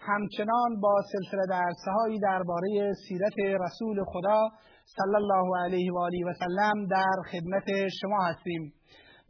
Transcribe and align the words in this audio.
همچنان 0.00 0.80
با 0.80 0.94
سلسله 1.12 1.46
درسهایی 1.48 2.18
درباره 2.18 2.92
سیرت 3.08 3.38
رسول 3.38 4.04
خدا 4.04 4.48
صلی 4.84 5.16
الله 5.16 5.58
علیه 5.64 5.92
و 5.92 5.98
آله 5.98 6.24
و 6.26 6.32
سلم 6.32 6.86
در 6.86 7.16
خدمت 7.32 7.88
شما 8.00 8.24
هستیم. 8.24 8.72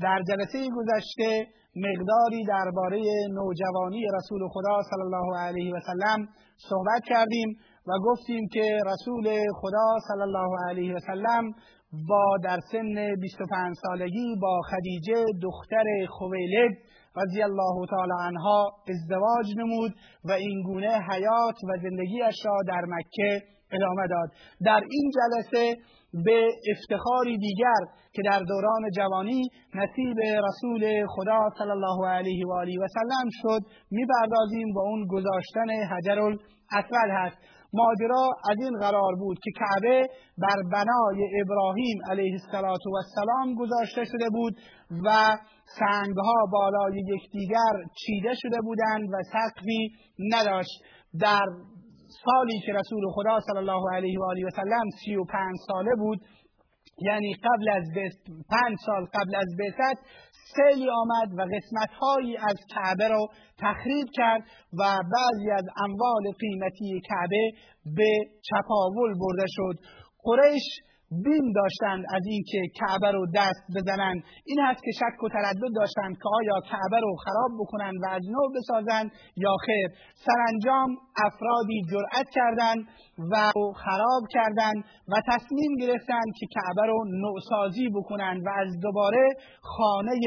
در 0.00 0.22
جلسه 0.28 0.68
گذشته 0.76 1.46
مقداری 1.76 2.44
درباره 2.48 3.02
نوجوانی 3.30 4.06
رسول 4.14 4.48
خدا 4.48 4.82
صلی 4.90 5.02
الله 5.02 5.38
علیه 5.38 5.74
و 5.74 5.80
سلم 5.80 6.28
صحبت 6.68 7.02
کردیم 7.04 7.56
و 7.86 7.92
گفتیم 8.04 8.48
که 8.52 8.78
رسول 8.86 9.24
خدا 9.60 9.88
صلی 10.08 10.22
الله 10.22 10.50
علیه 10.68 10.94
و 10.94 10.98
سلم 10.98 11.52
با 12.08 12.36
در 12.44 12.58
سن 12.72 13.14
25 13.20 13.76
سالگی 13.82 14.36
با 14.42 14.60
خدیجه 14.70 15.24
دختر 15.42 15.84
خویلد 16.08 16.76
رضی 17.22 17.42
الله 17.42 17.86
تعالی 17.90 18.12
عنها 18.20 18.72
ازدواج 18.88 19.46
نمود 19.56 19.92
و 20.24 20.32
این 20.32 20.62
گونه 20.62 20.88
حیات 21.10 21.56
و 21.68 21.78
زندگیش 21.82 22.36
را 22.44 22.58
در 22.68 22.82
مکه 22.88 23.42
ادامه 23.72 24.06
داد. 24.06 24.28
در 24.64 24.80
این 24.90 25.10
جلسه 25.16 25.76
به 26.24 26.46
افتخاری 26.70 27.38
دیگر 27.38 27.82
که 28.12 28.22
در 28.24 28.40
دوران 28.40 28.90
جوانی 28.96 29.42
نصیب 29.74 30.18
رسول 30.48 31.06
خدا 31.08 31.40
صلی 31.58 31.70
الله 31.70 32.08
علیه 32.08 32.46
و 32.46 32.52
آله 32.52 32.78
و 32.80 32.86
سلم 32.88 33.28
شد 33.30 33.60
می‌پردازیم 33.90 34.68
و 34.74 34.78
اون 34.78 35.06
گذاشتن 35.06 35.70
حجر 35.70 36.20
الاسود 36.20 37.10
هست. 37.10 37.36
ماجرا 37.72 38.28
از 38.50 38.56
این 38.60 38.78
قرار 38.80 39.14
بود 39.18 39.38
که 39.42 39.50
کعبه 39.60 40.06
بر 40.38 40.62
بنای 40.72 41.40
ابراهیم 41.42 41.98
علیه 42.10 42.32
السلام 42.32 43.54
گذاشته 43.58 44.04
شده 44.04 44.28
بود 44.30 44.54
و 45.04 45.36
سنگها 45.78 46.46
بالای 46.52 47.02
یکدیگر 47.06 47.72
چیده 48.06 48.34
شده 48.34 48.60
بودند 48.60 49.08
و 49.12 49.16
سقفی 49.32 49.92
نداشت. 50.18 50.82
در 51.20 51.46
سالی 52.24 52.60
که 52.66 52.72
رسول 52.72 53.02
خدا 53.14 53.40
صلی 53.40 53.58
الله 53.58 53.82
علیه 53.92 54.18
و 54.20 54.22
آله 54.22 54.46
و 54.46 54.50
سلم 54.50 54.88
سی 55.04 55.16
و 55.16 55.24
پنج 55.24 55.56
ساله 55.66 55.90
بود 55.98 56.18
یعنی 57.00 57.34
قبل 57.34 57.68
از 57.68 57.84
پنج 58.50 58.76
سال 58.86 59.04
قبل 59.14 59.34
از 59.36 59.46
بعثت 59.58 59.98
سیلی 60.56 60.90
آمد 60.90 61.32
و 61.38 61.42
قسمت 61.42 61.90
هایی 62.00 62.36
از 62.36 62.56
کعبه 62.74 63.08
رو 63.08 63.26
تخریب 63.58 64.06
کرد 64.12 64.42
و 64.78 64.82
بعضی 64.84 65.50
از 65.50 65.64
اموال 65.84 66.22
قیمتی 66.40 67.00
کعبه 67.08 67.50
به 67.96 68.10
چپاول 68.42 69.14
برده 69.20 69.44
شد. 69.48 69.74
قریش 70.22 70.62
بیم 71.10 71.52
داشتند 71.52 72.04
از 72.14 72.22
اینکه 72.26 72.60
کعبه 72.78 73.10
رو 73.10 73.26
دست 73.34 73.64
بزنند 73.76 74.22
این 74.44 74.60
هست 74.60 74.80
که 74.84 74.90
شک 75.00 75.22
و 75.24 75.28
تردد 75.28 75.74
داشتند 75.76 76.14
که 76.16 76.28
آیا 76.38 76.60
کعبه 76.70 77.00
رو 77.00 77.16
خراب 77.24 77.50
بکنند 77.60 77.94
و 78.02 78.08
از 78.10 78.22
نو 78.34 78.42
بسازند 78.56 79.10
یا 79.36 79.54
خیر. 79.66 79.88
سرانجام 80.26 80.96
افرادی 81.26 81.82
جرأت 81.90 82.28
کردند 82.34 82.80
و 83.32 83.52
خراب 83.84 84.22
کردند 84.30 84.84
و 85.08 85.14
تصمیم 85.32 85.76
گرفتند 85.80 86.30
که 86.38 86.46
کعبه 86.54 86.86
رو 86.86 87.04
نوسازی 87.24 87.88
بکنند 87.88 88.46
و 88.46 88.50
از 88.56 88.68
دوباره 88.82 89.28
خانه 89.60 90.20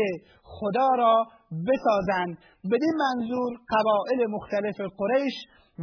خدا 0.44 0.90
را 0.98 1.26
بسازند 1.68 2.38
بدین 2.72 2.96
منظور 3.06 3.52
قبائل 3.70 4.28
مختلف 4.30 4.76
قریش 4.98 5.34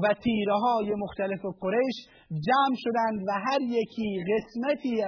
و 0.03 0.15
تیره 0.25 0.55
های 0.55 0.95
مختلف 0.95 1.41
قریش 1.61 1.97
جمع 2.31 2.77
شدند 2.77 3.21
و 3.29 3.33
هر 3.33 3.61
یکی 3.61 4.25
قسمتی 4.33 5.05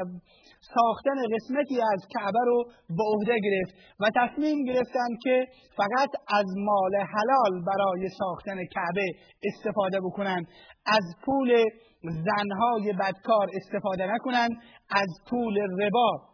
ساختن 0.75 1.19
قسمتی 1.35 1.81
از 1.93 2.07
کعبه 2.15 2.39
رو 2.47 2.65
به 2.89 3.03
عهده 3.13 3.37
گرفت 3.45 3.75
و 4.01 4.11
تصمیم 4.17 4.65
گرفتند 4.65 5.19
که 5.23 5.47
فقط 5.77 6.11
از 6.39 6.47
مال 6.57 6.95
حلال 6.97 7.65
برای 7.67 8.09
ساختن 8.19 8.65
کعبه 8.75 9.07
استفاده 9.45 10.01
بکنند. 10.01 10.47
از 10.87 11.05
پول 11.25 11.65
زنهای 12.03 12.93
بدکار 12.93 13.47
استفاده 13.55 14.07
نکنند 14.15 14.51
از 14.91 15.09
پول 15.31 15.59
ربا 15.59 16.31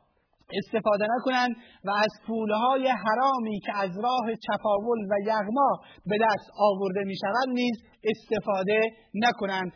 استفاده 0.55 1.07
نکنند 1.17 1.57
و 1.85 1.91
از 1.91 2.13
پولهای 2.27 2.89
حرامی 2.89 3.61
که 3.61 3.73
از 3.77 3.91
راه 3.99 4.35
چپاول 4.47 4.99
و 5.11 5.15
یغما 5.27 5.81
به 6.07 6.19
دست 6.19 6.51
آورده 6.59 7.05
می 7.05 7.17
شود 7.17 7.49
نیز 7.49 7.77
استفاده 8.05 8.81
نکنند. 9.15 9.73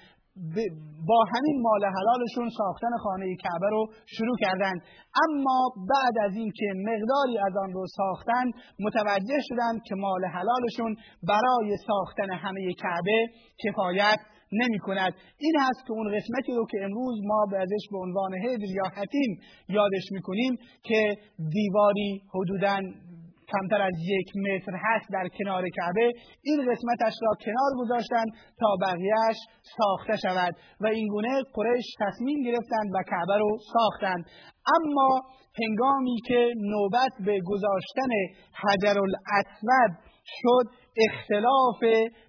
با 1.08 1.24
همین 1.34 1.62
مال 1.62 1.84
حلالشون 1.84 2.48
ساختن 2.58 2.96
خانه 3.02 3.36
کعبه 3.36 3.68
رو 3.70 3.86
شروع 4.06 4.36
کردند 4.40 4.82
اما 5.24 5.72
بعد 5.90 6.14
از 6.26 6.36
اینکه 6.36 6.66
مقداری 6.76 7.38
از 7.46 7.56
آن 7.62 7.72
رو 7.72 7.86
ساختن 7.96 8.46
متوجه 8.80 9.38
شدند 9.48 9.82
که 9.84 9.94
مال 9.94 10.24
حلالشون 10.24 10.96
برای 11.28 11.76
ساختن 11.86 12.30
همه 12.30 12.72
کعبه 12.72 13.26
کفایت 13.64 14.18
نمی 14.52 14.78
کند 14.78 15.12
این 15.38 15.54
هست 15.60 15.86
که 15.86 15.92
اون 15.92 16.08
قسمتی 16.16 16.52
رو 16.52 16.66
که 16.70 16.78
امروز 16.84 17.20
ما 17.24 17.46
به 17.50 17.58
ازش 17.58 17.84
به 17.90 17.98
عنوان 17.98 18.34
هجر 18.34 18.70
یا 18.74 18.84
حتیم 18.96 19.40
یادش 19.68 20.12
می‌کنیم 20.12 20.56
که 20.82 21.16
دیواری 21.52 22.22
حدوداً 22.34 22.76
کمتر 23.52 23.82
از 23.82 23.94
یک 24.14 24.28
متر 24.36 24.72
هست 24.84 25.06
در 25.12 25.28
کنار 25.38 25.64
کعبه. 25.76 26.10
این 26.42 26.58
قسمتش 26.70 27.14
را 27.22 27.32
کنار 27.44 27.70
گذاشتند 27.78 28.28
تا 28.60 28.76
بقیهش 28.82 29.36
ساخته 29.78 30.16
شود 30.16 30.54
و 30.80 30.86
اینگونه 30.86 31.42
قریش 31.54 31.86
تصمیم 32.00 32.42
گرفتند 32.42 32.88
و 32.94 33.02
کعبه 33.10 33.36
رو 33.38 33.58
ساختند. 33.72 34.24
اما 34.76 35.20
هنگامی 35.62 36.16
که 36.26 36.52
نوبت 36.56 37.12
به 37.26 37.40
گذاشتن 37.46 38.10
حجر 38.62 38.98
الاسود 39.00 39.92
شد 40.24 40.66
اختلاف 41.08 41.80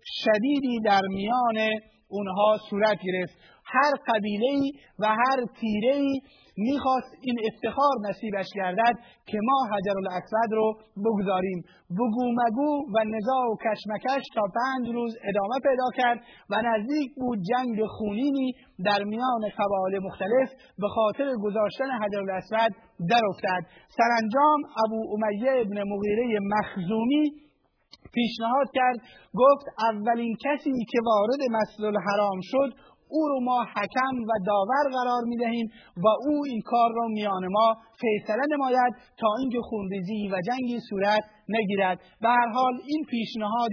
شدیدی 0.04 0.80
در 0.86 1.02
میان 1.10 1.80
اونها 2.10 2.58
صورت 2.70 2.98
گرفت. 3.04 3.34
هر 3.74 3.94
قبیله 4.08 4.72
و 5.00 5.06
هر 5.08 5.40
تیره 5.60 6.02
می‌خواست 6.58 7.12
این 7.22 7.38
افتخار 7.48 7.96
نصیبش 8.10 8.46
گردد 8.56 8.96
که 9.26 9.38
ما 9.44 9.58
حجر 9.72 9.98
الاسود 9.98 10.52
رو 10.52 10.68
بگذاریم. 11.06 11.64
بگو 12.00 12.26
مگو 12.40 12.72
و 12.94 13.04
نزاع 13.16 13.46
و 13.52 13.56
کشمکش 13.66 14.24
تا 14.36 14.42
پنج 14.42 14.96
روز 14.96 15.14
ادامه 15.30 15.58
پیدا 15.64 15.90
کرد 15.96 16.20
و 16.50 16.56
نزدیک 16.70 17.12
بود 17.16 17.40
جنگ 17.50 17.86
خونینی 17.86 18.54
در 18.86 19.04
میان 19.04 19.44
قبایل 19.60 20.00
مختلف 20.04 20.50
به 20.78 20.88
خاطر 20.88 21.36
گذاشتن 21.44 21.90
حجر 22.02 22.20
الاسود 22.20 22.72
در 23.10 23.22
افتد. 23.30 23.62
سرانجام 23.98 24.60
ابو 24.86 25.00
امیه 25.14 25.52
ابن 25.62 25.84
مغیره 25.84 26.40
مخزومی 26.40 27.32
پیشنهاد 28.14 28.68
کرد 28.74 28.98
گفت 29.34 29.66
اولین 29.90 30.36
کسی 30.46 30.72
که 30.92 31.00
وارد 31.06 31.40
مسجد 31.52 31.84
الحرام 31.84 32.40
شد 32.42 32.70
او 33.12 33.28
رو 33.28 33.40
ما 33.44 33.64
حکم 33.76 34.14
و 34.30 34.32
داور 34.46 34.86
قرار 34.98 35.24
می 35.26 35.38
دهیم 35.38 35.68
و 35.98 36.08
او 36.28 36.36
این 36.46 36.62
کار 36.66 36.90
را 36.96 37.08
میان 37.08 37.44
ما 37.52 37.76
فیصله 38.02 38.46
نماید 38.52 38.94
تا 39.20 39.28
اینکه 39.40 39.60
خونریزی 39.64 40.30
و 40.32 40.42
جنگی 40.48 40.80
صورت 40.90 41.24
نگیرد. 41.50 42.00
به 42.22 42.30
هر 42.30 42.50
حال 42.54 42.74
این 42.88 43.06
پیشنهاد 43.10 43.72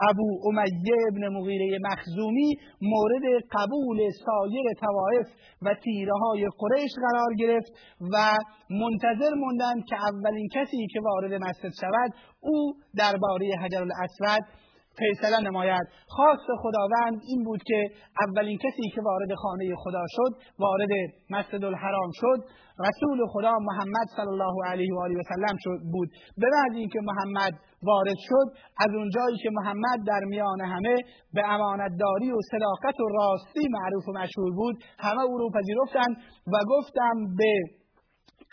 ابو 0.00 0.40
امیه 0.48 0.96
ابن 1.08 1.28
مغیره 1.28 1.78
مخزومی 1.90 2.56
مورد 2.82 3.22
قبول 3.52 3.98
سایر 4.26 4.64
توائف 4.80 5.26
و 5.62 5.74
تیره 5.84 6.12
های 6.12 6.46
قریش 6.58 6.90
قرار 6.96 7.34
گرفت 7.38 7.72
و 8.12 8.36
منتظر 8.70 9.34
موندند 9.36 9.84
که 9.88 9.96
اولین 9.96 10.48
کسی 10.54 10.86
که 10.92 11.00
وارد 11.00 11.32
مسجد 11.34 11.72
شود 11.80 12.10
او 12.40 12.74
درباره 12.96 13.46
حجر 13.62 13.82
الاسود 13.82 14.65
فیصله 14.98 15.48
نماید. 15.48 15.86
خواست 16.06 16.48
خداوند 16.62 17.20
این 17.28 17.44
بود 17.44 17.62
که 17.66 17.90
اولین 18.28 18.58
کسی 18.58 18.90
که 18.94 19.00
وارد 19.00 19.34
خانه 19.34 19.74
خدا 19.76 20.04
شد 20.08 20.32
وارد 20.58 20.90
مسجد 21.30 21.64
الحرام 21.64 22.10
شد 22.14 22.40
رسول 22.88 23.26
خدا 23.32 23.52
محمد 23.68 24.08
صلی 24.16 24.32
الله 24.34 24.56
علیه 24.66 24.94
و 24.94 24.98
آله 25.04 25.14
و 25.18 25.22
سلم 25.22 25.56
شد 25.58 25.80
بود. 25.92 26.08
به 26.38 26.46
بعد 26.52 26.72
اینکه 26.74 27.00
محمد 27.00 27.52
وارد 27.82 28.18
شد 28.28 28.46
از 28.84 28.90
اونجایی 28.94 29.36
که 29.42 29.50
محمد 29.52 30.06
در 30.06 30.20
میان 30.24 30.60
همه 30.60 30.96
به 31.34 31.42
امانتداری 31.48 32.30
و 32.30 32.40
صداقت 32.50 33.00
و 33.00 33.08
راستی 33.08 33.68
معروف 33.70 34.08
و 34.08 34.12
مشهور 34.12 34.52
بود 34.54 34.76
همه 34.98 35.22
او 35.22 35.38
رو 35.38 35.50
پذیرفتند 35.50 36.16
و 36.46 36.56
گفتم 36.68 37.14
به 37.36 37.52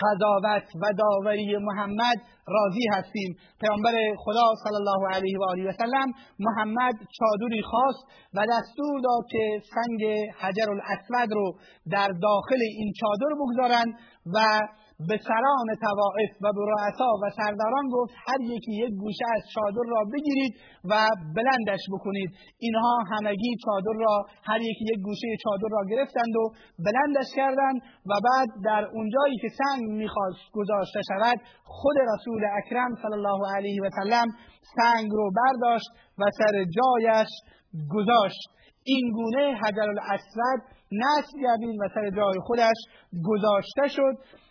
قضاوت 0.05 0.63
و 0.81 0.93
داوری 0.97 1.57
محمد 1.57 2.17
راضی 2.47 2.85
هستیم. 2.93 3.35
پیامبر 3.61 3.91
خدا 4.17 4.47
صلی 4.63 4.75
الله 4.75 5.15
علیه 5.15 5.39
و 5.39 5.43
آله 5.43 5.69
و 5.69 5.71
سلم 5.71 6.07
محمد 6.39 6.93
چادری 7.19 7.61
خواست 7.61 8.03
و 8.33 8.45
دستور 8.45 9.01
داد 9.03 9.23
که 9.29 9.61
سنگ 9.75 10.01
حجر 10.39 10.71
الاسود 10.71 11.33
رو 11.33 11.53
در 11.91 12.07
داخل 12.07 12.61
این 12.77 12.93
چادر 12.99 13.35
بگذارند 13.39 13.93
و 14.35 14.39
به 15.09 15.17
سران 15.27 15.67
توائف 15.85 16.31
و 16.43 16.45
به 16.55 16.61
رؤسا 16.71 17.09
و 17.21 17.23
سرداران 17.37 17.85
گفت 17.95 18.13
هر 18.27 18.41
یکی 18.41 18.73
یک 18.83 18.93
گوشه 19.03 19.25
از 19.35 19.43
چادر 19.53 19.85
را 19.93 20.01
بگیرید 20.13 20.53
و 20.91 20.93
بلندش 21.35 21.83
بکنید. 21.93 22.29
اینها 22.57 22.95
همگی 23.11 23.51
چادر 23.65 23.95
را 24.05 24.15
هر 24.43 24.61
یکی 24.61 24.85
یک 24.93 24.99
گوشه 25.07 25.27
چادر 25.43 25.69
را 25.71 25.81
گرفتند 25.91 26.35
و 26.41 26.43
بلندش 26.85 27.29
کردند 27.35 27.77
و 28.09 28.13
بعد 28.27 28.49
در 28.65 28.83
اونجایی 28.95 29.37
که 29.41 29.49
سنگ 29.59 29.83
می‌خواست 30.01 30.43
گذاشته 30.53 31.01
شود 31.09 31.37
خود 31.63 31.95
رسول 32.13 32.41
اکرم 32.59 32.91
صلی 33.01 33.17
الله 33.19 33.41
علیه 33.55 33.81
و 33.83 33.89
سلم 33.99 34.27
سنگ 34.77 35.09
رو 35.11 35.31
برداشت 35.41 35.89
و 36.19 36.23
سر 36.39 36.55
جایش 36.77 37.31
گذاشت. 37.95 38.41
این 38.83 39.11
گونه 39.11 39.57
حجر 39.61 39.89
الاسود 39.89 40.61
نصب 40.91 41.35
گردید 41.43 41.75
و 41.81 41.87
سر 41.93 42.09
جای 42.09 42.39
خودش 42.47 42.79
گذاشته 43.29 43.87
شد. 43.87 44.43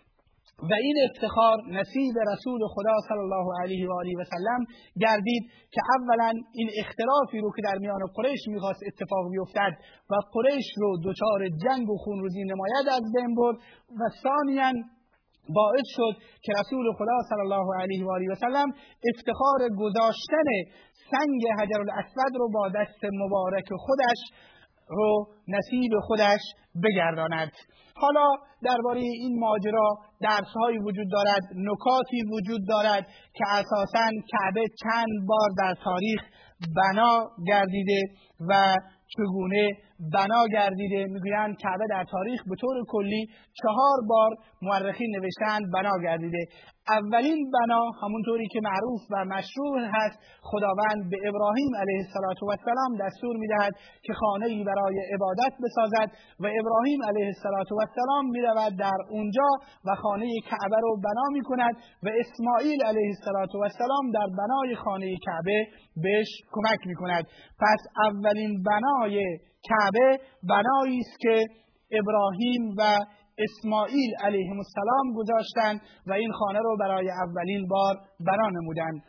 و 0.71 0.75
این 0.75 0.97
افتخار 1.11 1.57
نصیب 1.69 2.15
رسول 2.33 2.61
خدا 2.75 2.97
صلی 3.09 3.19
الله 3.19 3.47
علیه 3.63 3.89
و 3.89 3.93
آله 3.93 4.13
و 4.21 4.25
سلم 4.25 4.65
گردید 5.01 5.43
که 5.71 5.81
اولا 5.97 6.33
این 6.55 6.71
اختلافی 6.79 7.39
رو 7.39 7.53
که 7.57 7.63
در 7.65 7.79
میان 7.79 8.01
قریش 8.15 8.41
می‌خواست 8.49 8.81
اتفاق 8.87 9.31
بیفتد 9.31 9.73
و 10.11 10.15
قریش 10.33 10.67
رو 10.77 10.99
دچار 11.05 11.49
جنگ 11.49 11.91
و 11.91 11.97
خونروزی 11.97 12.45
نماید 12.45 12.87
از 12.97 13.03
بین 13.15 13.35
برد 13.35 13.57
و 14.01 14.03
ثانیا 14.23 14.73
باعث 15.49 15.87
شد 15.97 16.15
که 16.43 16.53
رسول 16.61 16.93
خدا 16.99 17.17
صلی 17.29 17.41
الله 17.41 17.67
علیه 17.81 18.05
و 18.07 18.11
آله 18.11 18.33
و 18.33 18.35
سلم 18.35 18.69
افتخار 19.15 19.61
گذاشتن 19.79 20.49
سنگ 21.11 21.43
حجر 21.59 21.81
الاسود 21.81 22.33
رو 22.35 22.49
با 22.53 22.69
دست 22.69 23.05
مبارک 23.13 23.69
خودش 23.79 24.21
رو 24.93 25.27
نصیب 25.49 25.93
خودش 26.01 26.41
بگرداند. 26.85 27.51
حالا 27.97 28.27
درباره 28.63 29.01
این 29.01 29.39
ماجرا 29.41 29.89
درسهایی 30.21 30.79
وجود 30.79 31.11
دارد 31.13 31.43
نکاتی 31.55 32.23
وجود 32.33 32.61
دارد 32.69 33.07
که 33.35 33.45
اساسا 33.49 34.11
کعبه 34.31 34.65
چند 34.83 35.27
بار 35.27 35.49
در 35.59 35.75
تاریخ 35.85 36.21
بنا 36.77 37.31
گردیده 37.47 38.01
و 38.49 38.77
چگونه 39.17 39.69
بنا 40.15 40.47
گردیده. 40.53 41.05
می‌گویند 41.05 41.57
کعبه 41.59 41.85
در 41.91 42.05
تاریخ 42.11 42.41
به 42.49 42.57
طور 42.61 42.85
کلی 42.89 43.27
چهار 43.63 43.99
بار 44.09 44.31
مورخین 44.63 45.17
نوشتند 45.17 45.63
بنا 45.75 45.93
گردیده. 46.03 46.45
اولین 46.89 47.51
بنا 47.51 47.83
همونطوری 48.03 48.49
که 48.49 48.61
معروف 48.63 49.01
و 49.11 49.25
مشروع 49.25 49.81
هست 49.95 50.19
خداوند 50.43 51.11
به 51.11 51.17
ابراهیم 51.29 51.77
علیه 51.77 52.01
السلام 52.05 52.97
دستور 53.01 53.37
می‌دهد 53.37 53.73
که 54.03 54.13
خانه 54.13 54.47
ای 54.47 54.65
برای 54.65 54.97
عبادت 55.15 55.53
بسازد 55.65 56.09
و 56.41 56.47
ابراهیم 56.61 57.01
علیه 57.09 57.27
السلام 57.27 58.31
می‌رود 58.31 58.79
در 58.79 58.99
اونجا 59.11 59.49
و 59.87 59.95
خانه 59.95 60.27
کعبه 60.51 60.77
رو 60.83 60.97
بنا 60.97 61.27
می‌کند 61.33 61.75
و 62.03 62.09
اسماعیل 62.21 62.83
علیه 62.85 63.15
السلام 63.65 64.11
در 64.15 64.27
بنای 64.39 64.77
خانه 64.77 65.17
کعبه 65.27 65.67
بهش 65.97 66.29
کمک 66.53 66.87
می‌کند. 66.87 67.25
پس 67.61 67.81
اولین 68.07 68.63
بنای 68.63 69.39
کعبه 69.69 70.19
بنایی 70.49 70.99
است 70.99 71.19
که 71.21 71.45
ابراهیم 71.93 72.75
و 72.79 72.99
اسماعیل 73.39 74.11
علیه 74.25 74.51
السلام 74.51 75.15
گذاشتند 75.17 75.81
و 76.07 76.13
این 76.13 76.33
خانه 76.33 76.59
رو 76.59 76.77
برای 76.81 77.11
اولین 77.11 77.69
بار 77.69 77.97
بنا 78.21 78.49
نمودند 78.49 79.03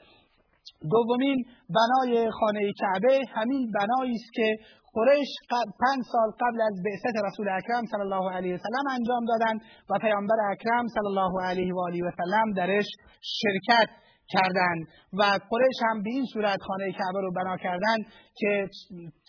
دومین 0.91 1.45
بنای 1.69 2.31
خانه 2.31 2.71
کعبه 2.79 3.21
همین 3.35 3.71
بنایی 3.71 4.15
است 4.15 4.33
که 4.33 4.57
قریش 4.93 5.29
پنج 5.51 6.03
سال 6.11 6.29
قبل 6.39 6.61
از 6.61 6.73
بعثت 6.85 7.25
رسول 7.25 7.49
اکرم 7.49 7.85
صلی 7.91 8.01
الله 8.01 8.31
علیه 8.31 8.55
و 8.55 8.57
سلم 8.57 8.87
انجام 8.91 9.25
دادند 9.25 9.61
و 9.89 9.99
پیامبر 10.01 10.35
اکرم 10.51 10.87
صلی 10.87 11.07
الله 11.07 11.43
علیه 11.45 11.73
و 11.73 11.79
آله 11.79 12.03
و 12.03 12.11
سلم 12.17 12.53
درش 12.53 12.85
شرکت 13.21 13.89
کردند 14.29 14.87
و 15.13 15.23
قریش 15.49 15.77
هم 15.89 16.03
به 16.03 16.09
این 16.09 16.25
صورت 16.33 16.61
خانه 16.61 16.91
کعبه 16.91 17.21
رو 17.21 17.31
بنا 17.31 17.57
کردند 17.57 18.05
که 18.35 18.69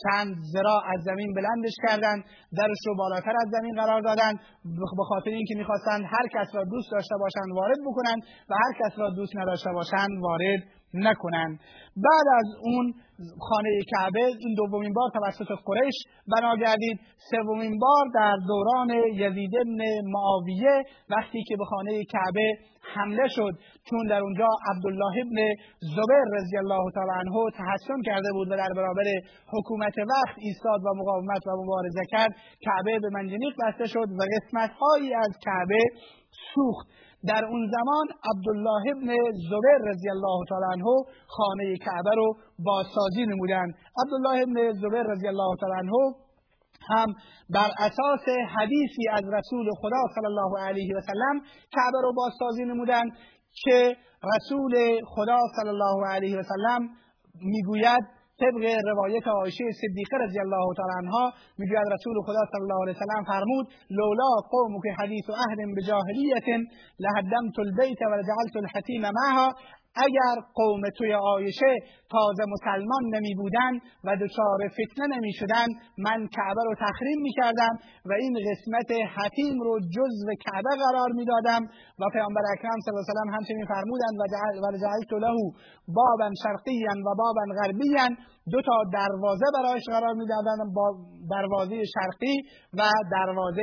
چند 0.02 0.36
زرا 0.52 0.82
از 0.94 1.00
زمین 1.04 1.34
بلندش 1.34 1.74
کردند 1.88 2.24
درش 2.58 2.80
رو 2.86 2.94
بالاتر 2.96 3.34
از 3.42 3.48
زمین 3.50 3.74
قرار 3.74 4.00
دادند 4.00 4.38
به 4.98 5.04
خاطر 5.08 5.30
اینکه 5.30 5.54
می‌خواستند 5.56 6.04
هر 6.04 6.26
کس 6.34 6.54
را 6.54 6.64
دوست 6.64 6.92
داشته 6.92 7.14
باشند 7.20 7.50
وارد 7.56 7.78
بکنند 7.86 8.22
و 8.50 8.54
هر 8.54 8.72
کس 8.80 8.98
را 8.98 9.10
دوست 9.10 9.36
نداشته 9.36 9.72
باشند 9.72 10.10
وارد 10.22 10.60
نکنند 10.94 11.58
بعد 11.96 12.26
از 12.36 12.48
اون 12.62 12.94
خانه 13.48 13.70
کعبه 13.92 14.26
این 14.38 14.54
دومین 14.56 14.92
بار 14.92 15.10
توسط 15.14 15.50
قریش 15.64 15.94
بنا 16.32 16.56
گردید. 16.56 17.00
سومین 17.30 17.78
بار 17.78 18.04
در 18.14 18.36
دوران 18.46 18.90
یزید 19.14 19.50
بن 19.50 19.80
معاویه 20.04 20.82
وقتی 21.10 21.44
که 21.48 21.56
به 21.56 21.64
خانه 21.64 22.04
کعبه 22.04 22.58
حمله 22.94 23.28
شد 23.28 23.52
چون 23.90 24.06
در 24.10 24.20
اونجا 24.20 24.48
عبدالله 24.70 25.14
ابن 25.22 25.38
زبیر 25.80 26.24
رضی 26.32 26.56
الله 26.56 26.84
تعالی 26.94 27.10
عنه 27.20 27.50
تحسن 27.58 28.02
کرده 28.06 28.32
بود 28.32 28.48
و 28.50 28.56
در 28.56 28.72
برابر 28.94 29.20
حکومت 29.52 29.99
وقت 29.99 30.37
ایستاد 30.38 30.81
و 30.85 30.94
مقاومت 30.94 31.46
و 31.46 31.50
مبارزه 31.62 32.05
کرد. 32.11 32.32
کعبه 32.61 32.99
به 32.99 33.08
منجنیق 33.12 33.55
بسته 33.67 33.87
شد 33.87 34.08
و 34.19 34.23
قسمت 34.35 34.70
هایی 34.81 35.14
از 35.14 35.31
کعبه 35.44 35.81
سوخت. 36.55 36.87
در 37.29 37.44
اون 37.44 37.70
زمان 37.75 38.06
عبدالله 38.31 38.82
ابن 38.91 39.08
زبیر 39.50 39.91
رضی 39.91 40.11
الله 40.11 40.44
تعالی 40.49 40.67
عنه 40.73 40.87
خانه 41.26 41.76
کعبه 41.76 42.11
رو 42.17 42.37
بازسازی 42.58 43.26
نمودند 43.26 43.75
عبدالله 44.02 44.43
ابن 44.43 44.73
زبیر 44.73 45.02
رضی 45.02 45.29
الله 45.29 45.56
تعالی 45.61 45.79
عنه 45.79 46.14
هم 46.91 47.06
بر 47.55 47.70
اساس 47.79 48.26
حدیثی 48.56 49.08
از 49.12 49.23
رسول 49.32 49.67
خدا 49.81 50.02
صلی 50.14 50.26
الله 50.26 50.61
علیه 50.61 50.96
و 50.96 51.00
سلم 51.00 51.41
کعبه 51.73 51.99
رو 52.02 52.12
بازسازی 52.12 52.64
نمودند 52.64 53.12
که 53.62 53.96
رسول 54.35 54.75
خدا 55.06 55.38
صلی 55.56 55.69
الله 55.69 56.06
علیه 56.08 56.38
و 56.38 56.43
سلم 56.43 56.88
می‌گوید 57.35 58.05
طبق 58.42 58.64
روایت 58.90 59.26
عایشه 59.28 59.64
صدیقه 59.82 60.16
رضی 60.25 60.38
الله 60.40 60.66
تعالی 60.76 60.94
عنها 60.98 61.32
می‌گوید 61.58 61.86
رسول 61.92 62.16
خدا 62.26 62.42
صلی 62.52 62.62
الله 62.66 62.81
علیه 62.82 62.96
وسلم 62.96 63.25
فرمود 63.32 63.66
لولا 63.90 64.31
قومک 64.54 64.86
حدیث 65.00 65.26
عهد 65.31 65.58
بجاهلیت 65.76 66.48
لهدمت 67.04 67.58
البیت 67.58 68.00
ولجعلت 68.02 68.56
الحتیم 68.56 69.02
معها. 69.02 69.48
اگر 69.96 70.37
قوم 70.55 70.82
توی 70.99 71.14
آیشه 71.14 71.73
تازه 72.11 72.44
مسلمان 72.55 73.05
نمی 73.14 73.35
بودن 73.35 73.73
و 74.05 74.08
دچار 74.23 74.61
فتنه 74.76 75.06
نمی 75.17 75.32
شدن 75.32 75.67
من 75.99 76.19
کعبه 76.37 76.62
رو 76.69 76.75
تخریم 76.75 77.19
می 77.26 77.32
کردم 77.38 77.75
و 78.08 78.12
این 78.23 78.34
قسمت 78.48 78.91
حتیم 79.17 79.55
رو 79.67 79.81
جزو 79.96 80.29
کعبه 80.44 80.72
قرار 80.84 81.10
می 81.19 81.24
دادم 81.24 81.63
و 82.01 82.05
پیامبر 82.13 82.44
اکرم 82.55 82.79
صلی 82.84 82.93
الله 82.94 83.06
علیه 83.10 83.32
و 83.32 83.36
همچنین 83.36 83.67
فرمودند 83.72 84.17
و 84.20 84.24
جعلت 84.82 85.13
له 85.24 85.36
بابا 85.96 86.31
شرقیا 86.43 86.94
و 87.06 87.08
بابا 87.20 87.43
غربیا. 87.60 88.06
دو 88.53 88.60
تا 88.69 88.77
دروازه 88.93 89.46
برایش 89.55 89.84
قرار 89.94 90.15
می‌دادند 90.15 90.74
با 90.77 90.86
دروازه 91.31 91.82
شرقی 91.94 92.36
و 92.79 92.82
دروازه 93.13 93.63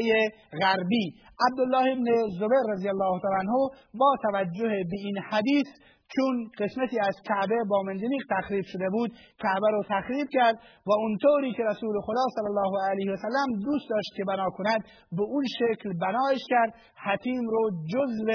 غربی. 0.62 1.06
عبدالله 1.46 1.86
ابن 1.92 2.08
زبیر 2.40 2.64
رضی 2.74 2.90
الله 2.90 3.14
تعالی 3.22 3.40
عنه 3.42 3.54
با 3.94 4.10
توجه 4.22 4.70
به 4.92 4.98
این 5.06 5.18
حدیث 5.30 5.68
چون 6.16 6.52
قسمتی 6.60 6.98
از 7.00 7.16
کعبه 7.28 7.56
با 7.70 7.82
منجنیق 7.82 8.24
تخریب 8.30 8.66
شده 8.66 8.90
بود 8.90 9.12
کعبه 9.40 9.70
رو 9.72 9.84
تخریب 9.90 10.28
کرد 10.32 10.56
و 10.88 10.92
اونطوری 10.92 11.54
که 11.54 11.64
رسول 11.64 12.02
خدا 12.02 12.24
صلی 12.36 12.50
الله 12.54 12.90
علیه 12.90 13.12
و 13.12 13.16
سلم 13.16 13.60
دوست 13.66 13.90
داشت 13.90 14.12
که 14.18 14.24
بنا 14.28 14.50
کند 14.50 14.82
به 15.12 15.24
اون 15.24 15.44
شکل 15.60 15.94
بنایش 15.94 16.42
کرد 16.50 16.74
حتیم 16.96 17.42
رو 17.50 17.72
جزو 17.94 18.32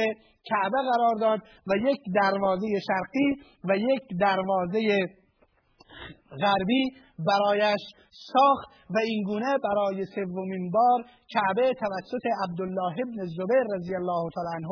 کعبه 0.51 0.79
قرار 0.91 1.15
داد 1.21 1.41
و 1.67 1.89
یک 1.91 2.01
دروازه 2.15 2.67
شرقی 2.87 3.29
و 3.65 3.77
یک 3.77 4.03
دروازه 4.21 4.81
غربی 6.43 6.83
برایش 7.29 7.83
ساخت 8.33 8.69
و 8.91 8.99
اینگونه 9.05 9.59
برای 9.65 10.05
سومین 10.15 10.71
بار 10.71 11.05
کعبه 11.35 11.73
توسط 11.83 12.25
عبدالله 12.45 12.95
ابن 13.05 13.19
زبیر 13.37 13.65
رضی 13.75 13.95
الله 13.95 14.23
تعالی 14.35 14.53
عنه 14.57 14.69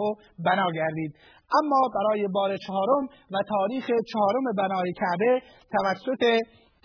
بنا 0.46 0.70
گردید. 0.70 1.14
اما 1.58 1.80
برای 1.94 2.28
بار 2.28 2.56
چهارم 2.56 3.04
و 3.30 3.36
تاریخ 3.48 3.86
چهارم 4.12 4.44
بنای 4.56 4.92
کعبه 4.92 5.42
توسط 5.72 6.24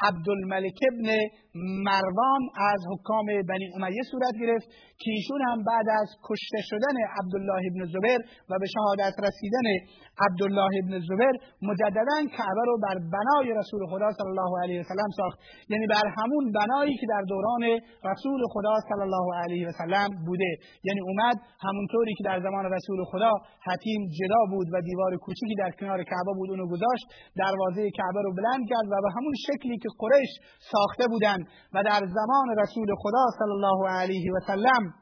عبدالملک 0.07 0.79
ابن 0.91 1.09
مروان 1.55 2.41
از 2.71 2.81
حکام 2.91 3.25
بنی 3.49 3.67
امیه 3.75 4.03
صورت 4.11 4.35
گرفت 4.41 4.67
که 5.01 5.09
ایشون 5.17 5.41
هم 5.47 5.63
بعد 5.63 5.87
از 6.01 6.09
کشته 6.29 6.59
شدن 6.69 6.95
عبدالله 7.19 7.61
ابن 7.69 7.81
زبیر 7.93 8.19
و 8.49 8.53
به 8.61 8.67
شهادت 8.75 9.13
رسیدن 9.25 9.67
عبدالله 10.25 10.71
ابن 10.81 10.93
زبیر 11.09 11.35
مجددا 11.69 12.17
کعبه 12.37 12.63
رو 12.69 12.75
بر 12.85 12.97
بنای 13.15 13.47
رسول 13.59 13.81
خدا 13.91 14.09
صلی 14.17 14.31
الله 14.33 14.51
علیه 14.63 14.79
وسلم 14.81 15.09
ساخت. 15.19 15.37
یعنی 15.69 15.85
بر 15.87 16.05
همون 16.17 16.51
بنایی 16.51 16.95
که 17.01 17.07
در 17.13 17.23
دوران 17.31 17.63
رسول 18.11 18.41
خدا 18.53 18.75
صلی 18.89 19.05
الله 19.07 19.27
علیه 19.43 19.67
وسلم 19.67 20.09
بوده. 20.25 20.51
یعنی 20.87 21.01
اومد 21.09 21.37
همونطوری 21.65 22.13
که 22.17 22.23
در 22.29 22.39
زمان 22.45 22.65
رسول 22.65 22.99
خدا 23.11 23.31
حتیم 23.67 24.01
جدا 24.17 24.41
بود 24.51 24.67
و 24.73 24.81
دیوار 24.81 25.17
کوچیکی 25.17 25.55
در 25.63 25.71
کنار 25.79 26.03
کعبه 26.03 26.33
بود 26.37 26.49
اونو 26.49 26.65
گذاشت 26.73 27.05
دروازه 27.41 27.91
کعبه 27.97 28.21
رو 28.25 28.31
بلند 28.39 28.63
کرد 28.69 28.87
و 28.91 28.95
به 29.03 29.09
همون 29.15 29.33
شکلی 29.47 29.77
که 29.77 29.89
قریش 30.01 30.31
ساخته 30.71 31.03
بودند 31.39 31.47
و 31.73 31.83
در 31.83 32.07
زمان 32.07 32.57
رسول 32.57 32.87
خدا 32.97 33.25
صلی 33.39 33.51
الله 33.51 33.89
علیه 33.89 34.31
و 34.31 34.39
سلم 34.47 34.93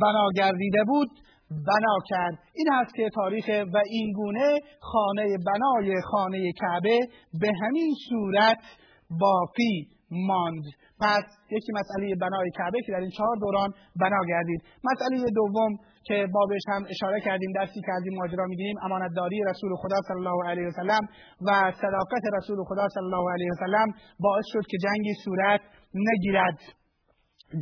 بنا 0.00 0.28
گردیده 0.36 0.84
بود 0.86 1.08
بنا 1.50 1.98
کرد. 2.08 2.38
این 2.54 2.66
هست 2.72 2.94
که 2.94 3.10
تاریخ 3.14 3.44
و 3.74 3.78
این 3.90 4.12
گونه 4.12 4.58
خانه 4.80 5.36
بنای 5.46 6.02
خانه 6.10 6.52
کعبه 6.60 6.98
به 7.40 7.52
همین 7.62 7.94
صورت 8.08 8.58
باقی 9.20 9.88
ماند. 10.10 10.64
پس 11.00 11.24
یکی 11.50 11.72
مسئله 11.80 12.14
بنای 12.14 12.50
کعبه 12.50 12.78
که 12.86 12.92
در 12.92 12.98
این 12.98 13.10
چهار 13.10 13.36
دوران 13.40 13.70
بنا 14.00 14.22
گردید. 14.28 14.60
مسئله 14.84 15.30
دوم 15.34 15.72
که 16.04 16.26
بابش 16.32 16.62
هم 16.68 16.82
اشاره 16.90 17.20
کردیم 17.20 17.52
درسی 17.52 17.80
که 17.86 17.92
از 17.96 18.02
این 18.04 18.18
ماجرا 18.18 18.44
می‌گیریم 18.46 18.76
امانتداری 18.82 19.40
رسول 19.50 19.76
خدا 19.82 19.96
صلی 20.08 20.16
الله 20.16 20.48
علیه 20.50 20.66
وسلم 20.66 21.02
و 21.46 21.72
صداقت 21.82 22.24
رسول 22.38 22.64
خدا 22.64 22.88
صلی 22.88 23.04
الله 23.04 23.32
علیه 23.32 23.48
وسلم 23.52 23.88
باعث 24.20 24.44
شد 24.52 24.64
که 24.70 24.76
جنگی 24.84 25.14
صورت 25.24 25.60
نگیرد. 25.94 26.58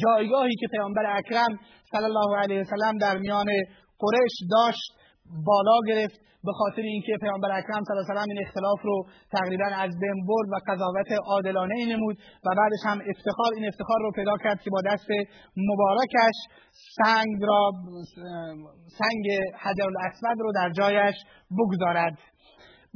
جایگاهی 0.02 0.54
که 0.60 0.66
پیامبر 0.70 1.16
اکرم 1.16 1.58
صلی 1.92 2.04
الله 2.04 2.36
علیه 2.42 2.60
وسلم 2.60 2.98
در 2.98 3.18
میان 3.18 3.46
قریش 3.98 4.32
داشت 4.50 5.05
بالا 5.46 5.78
گرفت 5.88 6.20
به 6.46 6.52
خاطر 6.52 6.82
اینکه 6.82 7.12
پیامبر 7.20 7.50
اکرم 7.58 7.84
صلی 7.84 7.96
الله 7.96 8.10
علیه 8.10 8.34
این 8.34 8.46
اختلاف 8.46 8.80
رو 8.82 9.06
تقریبا 9.32 9.68
از 9.84 9.90
بین 10.00 10.26
برد 10.28 10.48
و 10.52 10.56
قضاوت 10.68 11.10
عادلانه 11.26 11.74
نمود 11.92 12.16
و 12.44 12.48
بعدش 12.58 12.82
هم 12.84 12.98
افتخار 13.12 13.50
این 13.56 13.68
افتخار 13.68 13.98
رو 14.00 14.10
پیدا 14.18 14.36
کرد 14.44 14.60
که 14.60 14.70
با 14.70 14.80
دست 14.90 15.08
مبارکش 15.56 16.36
سنگ 16.98 17.42
را 17.42 17.70
سنگ 18.98 19.24
حجر 19.62 19.86
الاسود 19.86 20.38
رو 20.40 20.52
در 20.52 20.70
جایش 20.70 21.14
بگذارد. 21.58 22.18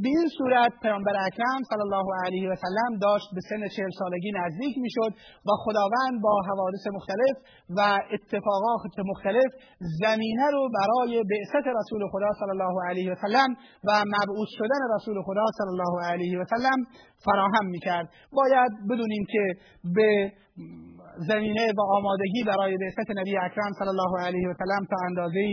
به 0.03 0.09
این 0.09 0.29
صورت 0.39 0.73
پیامبر 0.83 1.17
اکرم 1.27 1.61
صلی 1.71 1.85
الله 1.87 2.07
علیه 2.25 2.51
و 2.51 2.55
سلم 2.65 2.93
داشت 3.07 3.29
به 3.35 3.41
سن 3.49 3.63
چهل 3.77 3.91
سالگی 3.99 4.31
نزدیک 4.41 4.75
می‌شد 4.85 5.13
و 5.47 5.51
خداوند 5.65 6.23
با 6.23 6.35
حوادث 6.49 6.85
مختلف 6.97 7.37
و 7.77 7.81
اتفاقات 8.15 8.95
مختلف 9.11 9.51
زمینه 10.03 10.47
رو 10.53 10.69
برای 10.79 11.25
بعثت 11.33 11.67
رسول 11.81 12.03
خدا 12.13 12.31
صلی 12.41 12.51
الله 12.51 12.75
علیه 12.89 13.13
و 13.13 13.15
سلم 13.15 13.51
و 13.87 13.91
مبعوث 14.17 14.51
شدن 14.59 14.81
رسول 14.97 15.23
خدا 15.23 15.45
صلی 15.59 15.73
الله 15.75 15.95
علیه 16.11 16.39
و 16.41 16.45
سلم 16.45 16.79
فراهم 17.25 17.67
می‌کرد. 17.67 18.09
باید 18.33 18.73
بدونیم 18.91 19.25
که 19.33 19.45
به 19.95 20.33
زمینه 21.29 21.67
و 21.79 21.81
آمادگی 21.99 22.43
برای 22.51 22.77
بعثت 22.83 23.11
نبی 23.19 23.37
اکرم 23.37 23.73
صلی 23.79 23.89
الله 23.95 24.13
علیه 24.27 24.49
و 24.49 24.53
سلم 24.63 24.83
تا 24.91 24.97
اندازه 25.09 25.45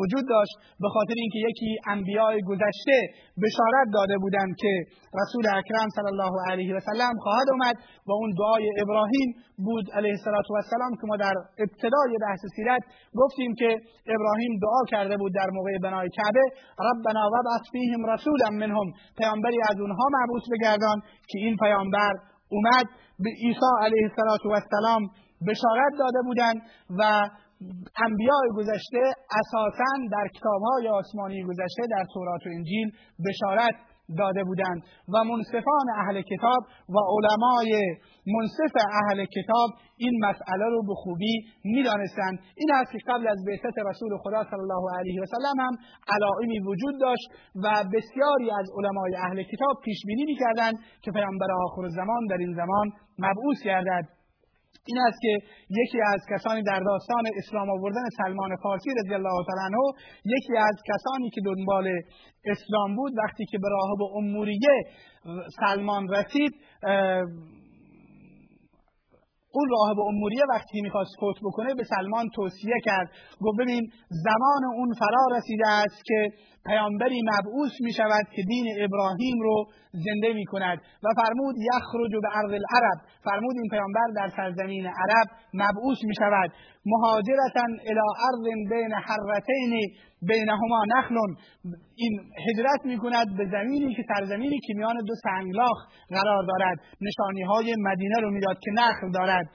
وجود 0.00 0.24
داشت 0.28 0.54
به 0.80 0.88
خاطر 0.88 1.14
اینکه 1.16 1.38
یکی 1.48 1.70
انبیاء 1.94 2.32
گذشته 2.50 2.98
بشارت 3.44 3.86
داده 3.92 4.16
بودند 4.18 4.54
که 4.62 4.72
رسول 5.20 5.44
اکرم 5.58 5.88
صلی 5.96 6.10
الله 6.14 6.34
علیه 6.50 6.74
و 6.76 6.80
سلم 6.80 7.14
خواهد 7.24 7.48
آمد 7.56 7.76
و 8.06 8.12
اون 8.12 8.30
دعای 8.38 8.64
ابراهیم 8.82 9.28
بود 9.66 9.86
علیه 9.94 10.14
السلام 10.58 10.92
که 11.00 11.06
ما 11.06 11.16
در 11.16 11.34
ابتدای 11.58 12.12
بحث 12.22 12.40
سیرت 12.56 12.82
گفتیم 13.14 13.54
که 13.54 13.70
ابراهیم 14.14 14.52
دعا 14.62 14.82
کرده 14.92 15.16
بود 15.16 15.32
در 15.34 15.50
موقع 15.52 15.78
بنای 15.82 16.08
کعبه 16.16 16.44
ربنا 16.88 17.24
وابعث 17.34 17.64
فیهم 17.72 18.06
رسولا 18.06 18.50
منهم. 18.50 18.88
پیامبری 19.18 19.58
از 19.70 19.80
اونها 19.80 20.04
مبعوث 20.18 20.44
بگردان 20.52 20.98
که 21.28 21.38
این 21.38 21.56
پیامبر 21.56 22.12
اومد 22.54 22.86
به 23.18 23.30
عیسی 23.42 23.70
علیه 23.84 24.10
السلام 24.50 25.02
بشارت 25.48 25.92
داده 25.98 26.20
بودند 26.26 26.58
و 26.98 27.02
انبیاء 28.06 28.42
گذشته 28.56 29.02
اساسا 29.40 29.90
در 30.12 30.28
کتابهای 30.34 30.88
آسمانی 30.88 31.42
گذشته 31.44 31.82
در 31.90 32.04
تورات 32.14 32.46
و 32.46 32.48
انجیل 32.48 32.90
بشارت 33.26 33.74
داده 34.18 34.44
بودند. 34.44 34.82
و 35.12 35.24
منصفان 35.24 35.86
اهل 35.96 36.22
کتاب 36.22 36.62
و 36.94 36.96
علمای 37.14 37.70
منصف 38.26 38.74
اهل 39.00 39.24
کتاب 39.24 39.68
این 39.96 40.14
مسئله 40.24 40.66
رو 40.74 40.82
به 40.88 40.94
خوبی 40.94 41.34
می‌دانستند. 41.64 42.38
این 42.56 42.70
است 42.74 42.92
که 42.92 42.98
قبل 43.08 43.28
از 43.28 43.38
بعثت 43.46 43.76
رسول 43.90 44.12
خدا 44.24 44.44
صلی 44.50 44.64
الله 44.66 44.84
علیه 44.98 45.22
و 45.22 45.26
سلم 45.26 45.60
هم 45.66 45.74
علائمی 46.14 46.58
وجود 46.60 47.00
داشت 47.00 47.28
و 47.64 47.66
بسیاری 47.94 48.50
از 48.60 48.66
علمای 48.78 49.16
اهل 49.16 49.42
کتاب 49.42 49.74
پیش 49.84 49.98
بینی 50.06 50.24
می‌کردند 50.24 50.74
که 51.02 51.10
پیامبر 51.10 51.46
آخر 51.64 51.88
زمان 51.88 52.26
در 52.30 52.36
این 52.36 52.54
زمان 52.54 52.86
مبعوث 53.18 53.62
گردد. 53.64 54.23
این 54.86 54.98
است 54.98 55.18
که 55.22 55.38
یکی 55.70 55.98
از 56.14 56.20
کسانی 56.30 56.62
در 56.62 56.80
داستان 56.80 57.24
اسلام 57.36 57.70
آوردن 57.70 58.02
سلمان 58.16 58.56
فارسی 58.62 58.90
رضی 58.90 59.14
الله 59.14 59.44
تعالی 59.46 59.74
عنه 59.74 59.78
یکی 60.24 60.56
از 60.56 60.76
کسانی 60.90 61.30
که 61.30 61.40
دنبال 61.44 61.88
اسلام 62.44 62.96
بود 62.96 63.12
وقتی 63.24 63.44
که 63.46 63.58
به 63.58 63.68
راهب 63.68 64.02
اموریه 64.16 64.82
سلمان 65.60 66.08
رسید 66.08 66.52
اون 69.56 69.68
راهب 69.70 69.98
اموریه 70.00 70.42
وقتی 70.54 70.80
می‌خواست 70.82 71.10
فوت 71.20 71.36
بکنه 71.42 71.74
به 71.74 71.84
سلمان 71.84 72.28
توصیه 72.34 72.74
کرد. 72.84 73.08
گفت 73.40 73.58
ببین 73.60 73.90
زمان 74.08 74.64
اون 74.76 74.94
فرا 74.98 75.36
رسیده 75.36 75.68
است 75.68 76.02
که 76.04 76.32
پیامبری 76.66 77.20
مبعوث 77.32 77.72
می 77.80 77.92
شود 77.92 78.26
که 78.34 78.42
دین 78.42 78.66
ابراهیم 78.84 79.36
رو 79.42 79.64
زنده 79.92 80.32
می 80.34 80.44
کند 80.44 80.78
و 81.04 81.06
فرمود 81.16 81.54
یخرج 81.70 82.12
به 82.22 82.30
ارض 82.38 82.52
العرب. 82.60 82.98
فرمود 83.24 83.54
این 83.60 83.68
پیامبر 83.70 84.08
در 84.16 84.28
سرزمین 84.36 84.86
عرب 84.86 85.28
مبعوث 85.54 85.98
می 86.04 86.14
شود 86.14 86.50
مهاجرتا 86.86 87.66
الى 87.90 88.04
ارض 88.28 88.44
بین 88.70 88.92
حرتین 88.92 89.72
بینهما 90.28 90.84
نخل 90.96 91.16
این 91.96 92.20
هجرت 92.46 92.80
می 92.84 92.98
کند 92.98 93.36
به 93.36 93.44
زمینی 93.50 93.94
که 93.94 94.02
سرزمینی 94.08 94.58
که 94.66 94.74
میان 94.76 94.96
دو 95.06 95.14
سنگلاخ 95.22 95.78
قرار 96.08 96.44
دارد. 96.44 96.78
نشانی 97.00 97.42
های 97.42 97.74
مدینه 97.78 98.20
رو 98.20 98.30
می‌داد 98.30 98.58
که 98.64 98.70
نخل 98.70 99.10
دارد. 99.12 99.46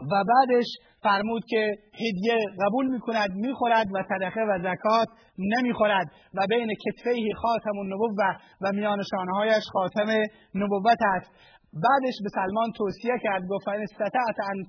و 0.00 0.24
بعدش 0.24 0.66
فرمود 1.02 1.42
که 1.48 1.74
هدیه 1.94 2.38
قبول 2.66 2.86
می‌کند 2.86 3.30
می‌خورد 3.34 3.86
و 3.94 4.02
صدقه 4.08 4.40
و 4.40 4.58
زکات 4.62 5.08
نمی‌خورد 5.38 6.06
و 6.34 6.46
بین 6.48 6.74
کتفه 6.74 7.14
خاتم 7.42 7.78
النبوه 7.78 8.36
و 8.60 8.72
میان 8.72 9.02
شانهایش 9.10 9.62
خاتم 9.72 10.08
نبوت 10.54 10.98
است. 11.16 11.30
بعدش 11.72 12.16
به 12.24 12.28
سلمان 12.34 12.72
توصیه 12.76 13.14
کرد 13.22 13.42
گفت 13.50 13.64
فان 13.64 13.82
استطعت 13.82 14.36
ان 14.50 14.64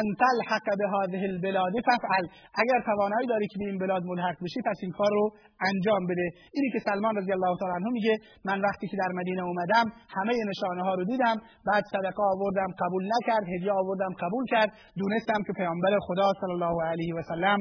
ان 0.00 0.06
تلحق 0.22 0.66
به 0.80 0.86
هذه 0.96 1.22
البلاد. 1.32 1.72
ففعل 1.88 2.24
اگر 2.62 2.78
توانایی 2.88 3.26
داری 3.32 3.46
که 3.50 3.56
به 3.60 3.64
این 3.70 3.78
بلاد 3.78 4.02
ملحق 4.10 4.36
بشی 4.44 4.60
پس 4.68 4.78
این 4.82 4.92
کار 4.98 5.10
رو 5.18 5.24
انجام 5.70 6.02
بده. 6.10 6.26
اینی 6.54 6.70
که 6.74 6.78
سلمان 6.88 7.16
رضی 7.16 7.32
الله 7.32 7.52
تعالی 7.60 7.74
عنه 7.78 7.90
میگه 7.98 8.14
من 8.44 8.60
وقتی 8.60 8.86
که 8.90 8.96
در 9.02 9.12
مدینه 9.18 9.42
اومدم 9.42 9.86
همه 10.16 10.34
نشانه 10.50 10.82
ها 10.82 10.94
رو 10.94 11.04
دیدم 11.04 11.36
بعد 11.68 11.84
صدقه 11.94 12.22
آوردم 12.34 12.70
قبول 12.82 13.04
نکرد 13.14 13.44
هدیه 13.54 13.72
آوردم 13.72 14.12
قبول 14.22 14.44
کرد. 14.52 14.70
دونستم 15.02 15.40
که 15.46 15.52
پیامبر 15.52 15.92
خدا 16.06 16.28
صلی 16.40 16.54
الله 16.56 16.76
علیه 16.90 17.14
و 17.14 17.22
سلم 17.22 17.58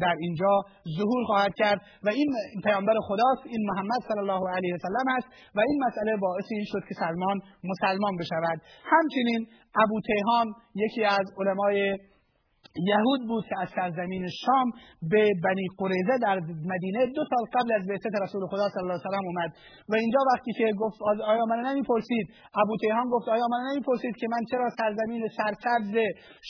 در 0.00 0.14
اینجا 0.20 0.52
ظهور 0.98 1.22
خواهد 1.26 1.54
کرد. 1.54 1.78
و 2.04 2.08
این 2.08 2.28
پیامبر 2.64 2.94
خداست 3.08 3.42
این 3.52 3.62
محمد 3.70 4.00
صلی 4.08 4.22
الله 4.24 4.42
علیه 4.56 4.74
و 4.74 4.78
سلم 4.86 5.08
است 5.18 5.28
و 5.56 5.60
این 5.68 5.78
مسئله 5.86 6.16
باعث 6.16 6.46
این 6.50 6.64
شد 6.72 6.82
که 6.88 6.94
سلمان 6.94 7.36
مسلمان 7.70 8.16
بشود. 8.20 8.58
همچنین 8.92 9.46
ابو 9.74 10.00
تیهان 10.06 10.46
یکی 10.74 11.04
از 11.04 11.26
علمای 11.40 11.98
یهود 12.90 13.20
بود 13.28 13.44
که 13.48 13.54
از 13.62 13.68
سرزمین 13.76 14.24
شام 14.44 14.68
به 15.10 15.22
بنی 15.44 15.66
قریزه 15.78 16.18
در 16.22 16.36
مدینه 16.72 17.06
دو 17.16 17.22
سال 17.30 17.44
قبل 17.54 17.70
از 17.78 17.86
بعثت 17.88 18.14
رسول 18.24 18.42
خدا 18.50 18.66
صلی 18.74 18.82
الله 18.82 19.00
علیه 19.06 19.18
و 19.18 19.30
اومد. 19.30 19.50
و 19.88 19.94
اینجا 20.02 20.20
وقتی 20.32 20.52
که 20.58 20.66
گفت 20.82 20.98
آیا 21.32 21.44
من 21.44 21.60
نمی‌پرسید؟ 21.68 22.26
ابو 22.62 22.76
تیهان 22.80 23.06
گفت 23.14 23.28
آیا 23.28 23.46
من 23.54 23.62
نمی‌پرسید 23.70 24.16
که 24.20 24.26
من 24.30 24.42
چرا 24.50 24.68
سرزمین 24.78 25.22
سرسبز 25.38 25.94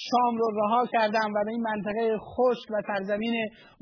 شام 0.07 0.33
رو 0.41 0.47
رها 0.61 0.83
کردم 0.93 1.29
و 1.35 1.45
به 1.45 1.51
این 1.51 1.63
منطقه 1.71 2.19
خشک 2.19 2.67
و 2.71 2.77
سرزمین 2.87 3.35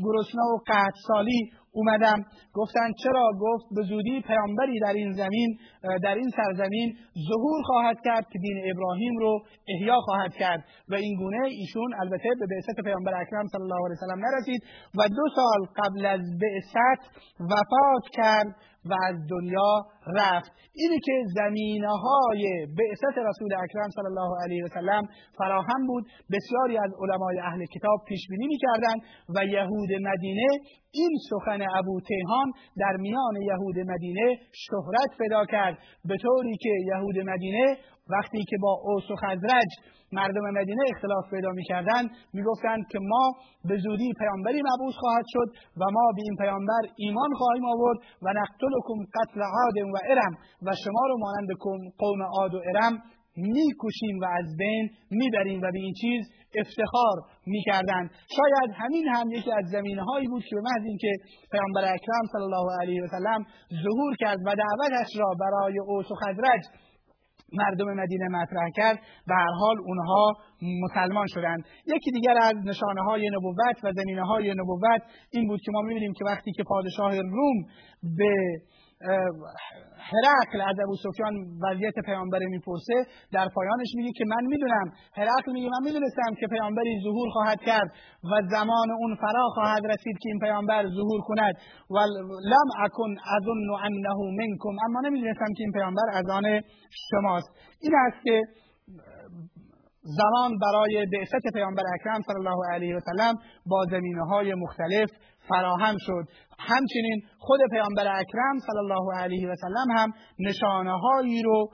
گرسنه 0.05 0.45
و 0.53 0.59
قحطسالی 0.69 1.41
اومدم. 1.77 2.19
گفتن 2.55 2.89
چرا؟ 3.03 3.27
گفت 3.41 3.67
به 3.77 3.83
زودی 3.83 4.21
پیامبری 4.21 4.81
در 4.81 4.93
این 4.93 5.13
زمین 5.13 5.59
در 6.03 6.15
این 6.15 6.31
سرزمین 6.37 6.89
ظهور 7.29 7.63
خواهد 7.67 7.97
کرد 8.05 8.27
که 8.33 8.39
دین 8.39 8.59
ابراهیم 8.73 9.17
رو 9.19 9.41
احیا 9.69 9.99
خواهد 10.01 10.35
کرد. 10.35 10.65
و 10.89 10.95
این 10.95 11.17
گونه 11.19 11.43
ایشون 11.47 11.91
البته 12.01 12.29
به 12.41 12.47
بعثت 12.47 12.81
پیامبر 12.85 13.15
اکرم 13.21 13.47
صلی 13.53 13.63
الله 13.63 13.83
علیه 13.87 13.97
وسلم 13.99 14.21
نرسید 14.27 14.63
و 14.99 15.09
دو 15.09 15.25
سال 15.37 15.61
قبل 15.81 16.07
از 16.07 16.21
بعثت 16.43 17.01
وفات 17.41 18.05
کرد 18.13 18.57
و 18.91 18.95
از 19.09 19.17
دنیا 19.31 19.73
رفت. 20.07 20.53
اینی 20.73 20.99
که 21.05 21.13
زمینه 21.35 21.89
های 21.89 22.67
بعثت 22.79 23.19
رسول 23.19 23.55
اکرم 23.55 23.91
صلی 23.91 24.07
الله 24.07 24.31
علیه 24.45 24.65
و 24.65 24.69
سلم 24.69 25.09
فراهم 25.39 25.87
بود 25.87 26.05
بسیاری 26.33 26.79
از 26.79 26.91
علمای 27.03 27.39
اهل 27.39 27.65
کتاب 27.65 27.99
پیش 28.09 28.21
بینی 28.31 28.47
می‌کردند 28.47 29.01
و 29.35 29.45
یهود 29.45 29.91
مدینه 29.93 30.49
این 30.91 31.11
سخن 31.31 31.63
ابو 31.75 32.01
تهان 32.01 32.53
در 32.77 32.97
میان 32.97 33.37
یهود 33.43 33.79
مدینه 33.79 34.37
شهرت 34.53 35.19
پیدا 35.19 35.45
کرد. 35.45 35.79
به 36.05 36.17
طوری 36.17 36.57
که 36.61 36.71
یهود 36.87 37.19
مدینه 37.19 37.77
وقتی 38.11 38.45
که 38.49 38.57
با 38.63 38.81
اوس 38.85 39.11
و 39.11 39.17
خزرج 39.17 39.71
مردم 40.13 40.45
مدینه 40.61 40.83
اختلاف 40.95 41.25
پیدا 41.31 41.51
می‌کردند 41.51 42.11
می‌گفتند 42.33 42.83
که 42.91 42.99
ما 43.03 43.25
به 43.69 43.77
زودی 43.85 44.13
پیامبری 44.19 44.61
مبعوث 44.71 44.95
خواهد 45.03 45.25
شد 45.29 45.49
و 45.81 45.83
ما 45.97 46.07
به 46.17 46.23
این 46.25 46.37
پیامبر 46.37 46.83
ایمان 46.97 47.31
خواهیم 47.39 47.65
آورد 47.75 47.99
و 48.23 48.29
نقتلکم 48.41 48.99
قتل 49.17 49.41
عاد 49.41 49.77
و 49.95 49.96
ارم. 50.11 50.33
و 50.63 50.69
شما 50.85 51.03
رو 51.09 51.17
مانند 51.19 51.49
قوم 51.99 52.23
عاد 52.23 52.55
و 52.55 52.61
ارم 52.69 53.03
می‌کشیم 53.37 54.19
و 54.23 54.25
از 54.25 54.57
بین 54.59 54.91
می‌بریم 55.11 55.59
و 55.63 55.73
به 55.73 55.79
این 55.79 55.95
چیز 56.01 56.23
افتخار 56.61 57.17
می‌کردند. 57.47 58.11
شاید 58.37 58.71
همین 58.75 59.09
هم 59.15 59.31
یکی 59.31 59.53
از 59.53 59.65
زمینه 59.73 60.03
هایی 60.03 60.29
بود 60.29 60.43
که 60.49 60.57
به 60.57 60.63
محض 60.63 60.85
اینکه 60.87 61.13
پیامبر 61.53 61.85
اکرم 61.95 62.25
صلی 62.33 62.43
الله 62.43 62.67
علیه 62.81 63.03
و 63.03 63.07
سلم 63.07 63.45
ظهور 63.85 64.17
کرد 64.21 64.39
و 64.47 64.55
دعوتش 64.55 65.11
را 65.19 65.35
برای 65.41 65.79
اوس 65.87 66.11
و 66.11 66.15
خزرج 66.15 66.63
مردم 67.53 67.87
مدینه 67.95 68.29
مطرح 68.29 68.69
کرد 68.77 68.99
به 69.27 69.35
هر 69.35 69.53
حال 69.61 69.77
اونها 69.87 70.33
مسلمان 70.85 71.27
شدند. 71.27 71.65
یکی 71.87 72.11
دیگر 72.11 72.37
از 72.43 72.55
نشانه 72.65 73.03
های 73.09 73.31
نبوت 73.31 73.85
و 73.85 73.93
زمینه 73.93 74.23
های 74.23 74.51
نبوت 74.51 75.03
این 75.31 75.49
بود 75.49 75.61
که 75.65 75.73
ما 75.73 75.81
می‌بینیم 75.81 76.13
که 76.13 76.25
وقتی 76.25 76.53
که 76.53 76.63
پادشاه 76.63 77.21
روم 77.21 77.65
به 78.03 78.35
هرقل 80.11 80.61
از 80.61 80.77
ابو 80.85 80.97
سفیان 81.05 81.35
وضعیت 81.63 81.95
پیامبر 82.07 82.39
می‌پرسه 82.39 83.07
در 83.33 83.49
پایانش 83.55 83.89
میگه 83.97 84.13
که 84.19 84.25
من 84.25 84.45
می‌دونم. 84.47 84.87
هرقل 85.17 85.53
میگه 85.53 85.69
من 85.69 85.83
می‌دونستم 85.85 86.35
که 86.41 86.47
پیامبری 86.47 87.01
ظهور 87.05 87.29
خواهد 87.33 87.61
کرد 87.61 87.89
و 88.25 88.49
زمان 88.51 88.91
اون 88.99 89.15
فرا 89.15 89.49
خواهد 89.55 89.87
رسید 89.87 90.19
که 90.23 90.29
این 90.29 90.39
پیامبر 90.39 90.83
ظهور 90.87 91.21
کند. 91.21 91.55
و 91.91 91.99
لم 92.53 92.85
اکن 92.85 93.11
اظن 93.37 93.85
انه 93.85 94.17
منکم 94.39 94.77
اما 94.87 95.01
نمی‌دونستم 95.01 95.53
که 95.57 95.63
این 95.63 95.73
پیامبر 95.73 96.09
از 96.13 96.25
آن 96.31 96.61
شماست. 97.11 97.49
این 97.83 97.93
است 98.07 98.25
که 98.25 98.43
زمان 100.19 100.59
برای 100.59 101.07
بعثت 101.13 101.53
پیامبر 101.55 101.83
اکرم 101.95 102.21
صلی 102.27 102.37
الله 102.37 102.73
علیه 102.73 102.97
و 102.97 103.01
سلم 103.01 103.35
با 103.67 103.85
زمینه 103.91 104.25
های 104.25 104.55
مختلف 104.55 105.11
فراهم 105.49 105.97
شد. 105.99 106.25
همچنین 106.59 107.23
خود 107.39 107.61
پیامبر 107.71 108.07
اکرم 108.21 108.59
صلی 108.67 108.79
الله 108.79 109.19
علیه 109.19 109.49
و 109.51 109.55
سلم 109.55 109.97
هم 109.99 110.13
نشانه 110.39 110.99
هایی 110.99 111.43
رو 111.43 111.69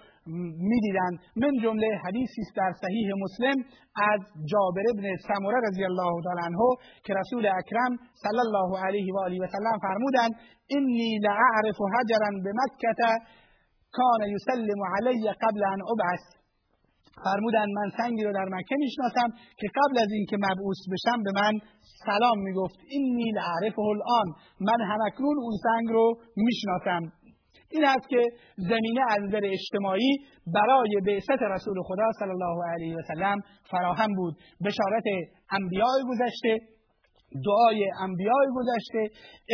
می‌دیدند. 0.71 1.19
من 1.37 1.52
جمله 1.62 1.87
حدیثی 2.05 2.41
است 2.41 2.57
در 2.57 2.73
صحیح 2.83 3.09
مسلم 3.25 3.64
از 4.12 4.21
جابر 4.50 4.83
ابن 4.95 5.17
سموره 5.29 5.61
رضی 5.69 5.85
الله 5.85 6.12
تعالی 6.25 6.43
عنه 6.47 6.59
که 7.05 7.14
رسول 7.14 7.47
اکرم 7.47 7.93
صلی 8.25 8.41
الله 8.47 8.87
علیه 8.87 9.14
و 9.14 9.19
آله 9.19 9.38
و 9.45 9.47
سلم 9.47 9.79
فرمودند 9.83 10.33
انی 10.71 11.19
لاعرف 11.19 11.79
حجرا 11.95 12.31
بمکه 12.45 12.88
کان 13.93 14.29
یسلم 14.29 14.81
علی 14.97 15.33
قبل 15.43 15.64
ان 15.64 15.81
ابعث. 15.93 16.41
فرمودن 17.25 17.66
من 17.78 17.88
سنگی 17.99 18.25
رو 18.25 18.33
در 18.33 18.45
مکه 18.45 18.76
می‌شناسم 18.78 19.28
که 19.59 19.66
قبل 19.78 19.97
از 20.04 20.11
اینکه 20.12 20.37
مبعوث 20.37 20.81
بشم 20.92 21.23
به 21.23 21.33
من 21.40 21.52
سلام 22.07 22.38
می‌گفت. 22.38 22.76
این 22.88 23.16
نیل 23.16 23.38
عرفه 23.38 23.78
الان 23.78 24.26
من 24.61 24.81
همکنون 24.90 25.37
اون 25.38 25.57
سنگ 25.62 25.88
رو 25.88 26.14
می‌شناسم. 26.37 27.12
این 27.75 27.85
است 27.85 28.09
که 28.09 28.23
زمینه 28.57 29.00
از 29.09 29.21
نظر 29.23 29.40
اجتماعی 29.45 30.12
برای 30.54 31.00
بعثت 31.07 31.42
رسول 31.42 31.83
خدا 31.83 32.09
صلی 32.19 32.31
الله 32.31 32.59
علیه 32.73 32.97
و 32.97 33.02
سلم 33.14 33.38
فراهم 33.71 34.14
بود. 34.16 34.35
بشارت 34.64 35.04
انبیاء 35.50 35.95
گذشته 36.11 36.59
دعای 37.47 37.91
انبیاء 38.07 38.45
گذشته 38.57 39.01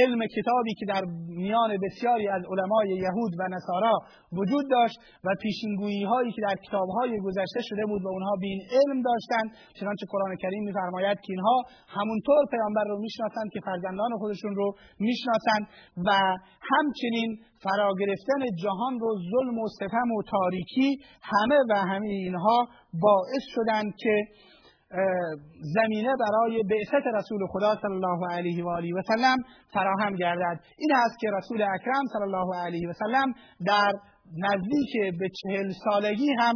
علم 0.03 0.21
کتابی 0.37 0.75
که 0.79 0.87
در 0.87 1.03
میان 1.29 1.71
بسیاری 1.85 2.29
از 2.29 2.43
علمای 2.53 2.89
یهود 2.89 3.33
و 3.39 3.43
نصارا 3.55 3.95
وجود 4.33 4.65
داشت 4.71 4.97
و 5.25 5.29
پیشینگویی 5.43 6.05
هایی 6.05 6.33
که 6.33 6.43
در 6.49 6.57
کتاب 6.67 6.89
های 6.89 7.21
گذشته 7.27 7.61
شده 7.63 7.85
بود 7.87 8.03
و 8.05 8.09
اونها 8.09 8.35
بین 8.41 8.61
علم 8.77 9.03
داشتند. 9.03 9.49
چنانچه 9.81 10.07
قرآن 10.11 10.37
کریم 10.43 10.63
میفرماید 10.65 11.19
که 11.21 11.31
اینها 11.33 11.57
همونطور 11.89 12.43
پیامبر 12.51 12.85
رو 12.85 12.99
می‌شناسند 12.99 13.49
که 13.53 13.61
فرزندان 13.61 14.11
خودشون 14.19 14.55
رو 14.55 14.75
می‌شناسند 14.99 15.65
و 16.07 16.11
همچنین 16.73 17.39
فرا 17.65 17.91
گرفتن 18.01 18.41
جهان 18.63 18.99
رو 19.01 19.11
ظلم 19.31 19.59
و 19.59 19.69
ستم 19.69 20.11
و 20.17 20.23
تاریکی 20.31 20.99
همه 21.23 21.59
و 21.71 21.75
همه 21.91 22.09
اینها 22.09 22.59
باعث 23.03 23.45
شدند 23.55 23.93
که 23.99 24.15
زمینه 25.75 26.13
برای 26.21 26.63
بعثت 26.63 27.07
رسول 27.15 27.47
خدا 27.47 27.75
صلی 27.83 27.93
الله 27.93 28.33
علیه 28.33 28.65
و 28.65 28.69
آله 28.69 28.95
و 28.95 29.03
سلم 29.03 29.37
فراهم 29.73 30.15
گردد. 30.15 30.61
این 30.79 30.91
است 30.95 31.19
که 31.21 31.31
رسول 31.39 31.63
اکرم 31.63 32.05
صلی 32.13 32.23
الله 32.23 32.57
علیه 32.57 32.89
و 32.89 32.93
سلم 32.93 33.33
در 33.67 33.93
نزدیک 34.39 35.19
به 35.19 35.29
چهل 35.43 35.73
سالگی 35.85 36.29
هم 36.39 36.55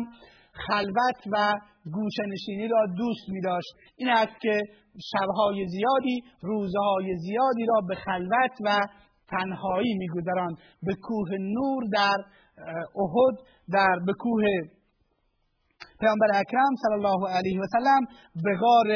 خلوت 0.52 1.20
و 1.32 1.54
گوشنشینی 1.92 2.68
را 2.68 2.86
دوست 2.96 3.28
می 3.28 3.40
داشت 3.40 3.74
این 3.96 4.10
است 4.10 4.40
که 4.40 4.60
شبهای 5.12 5.66
زیادی 5.68 6.22
روزهای 6.42 7.16
زیادی 7.16 7.66
را 7.68 7.80
به 7.88 7.94
خلوت 7.94 8.56
و 8.64 8.80
تنهایی 9.28 9.94
میگذراند. 9.98 10.56
به 10.82 10.94
کوه 11.02 11.28
نور 11.38 11.82
در 11.92 12.16
احد 12.96 13.38
در 13.72 13.98
به 14.06 14.12
کوه 14.12 14.44
پیامبر 16.02 16.30
اکرم 16.42 16.72
صلی 16.82 16.96
الله 17.00 17.20
علیه 17.36 17.60
و 17.60 17.66
سلم 17.76 18.02
به 18.44 18.52
غار 18.62 18.88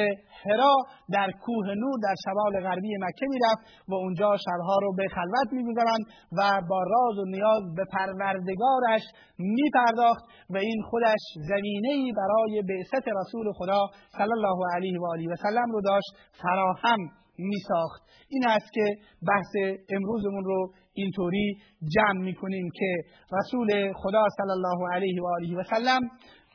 حرا 0.45 0.75
در 1.15 1.31
کوه 1.45 1.67
نور 1.83 1.97
در 2.03 2.15
شمال 2.25 2.55
غربی 2.67 2.97
مکه 3.05 3.27
می‌رفت 3.33 3.63
و 3.89 3.95
اونجا 3.95 4.31
شبها 4.47 4.77
رو 4.83 4.93
به 4.99 5.07
خلوت 5.17 5.49
میگذراند 5.53 6.05
و 6.39 6.61
با 6.71 6.81
راز 6.83 7.19
و 7.19 7.25
نیاز 7.25 7.63
به 7.77 7.85
پروردگارش 7.93 9.03
میپرداخت 9.39 10.25
و 10.51 10.57
این 10.57 10.83
خودش 10.91 11.23
زمینه 11.49 12.13
برای 12.17 12.63
بعثت 12.69 13.09
رسول 13.21 13.53
خدا 13.53 13.81
صلی 14.19 14.35
الله 14.39 14.59
علیه 14.75 15.01
و 15.01 15.07
آله 15.13 15.27
و 15.33 15.37
سلم 15.37 15.71
رو 15.73 15.81
داشت 15.81 16.11
فراهم 16.43 16.99
می 17.39 17.59
ساخت 17.69 18.03
این 18.29 18.43
است 18.49 18.73
که 18.73 18.85
بحث 19.29 19.53
امروزمون 19.91 20.45
رو 20.45 20.73
اینطوری 20.93 21.57
جمع 21.95 22.21
می‌کنیم 22.21 22.69
که 22.75 22.91
رسول 23.33 23.93
خدا 23.93 24.25
صلی 24.37 24.51
الله 24.51 24.95
علیه 24.95 25.23
و 25.23 25.27
آله 25.27 25.57
و 25.57 25.63
سلم 25.63 26.01